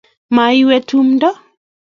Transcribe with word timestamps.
maiwe 0.35 0.75
tumdo 0.87 1.29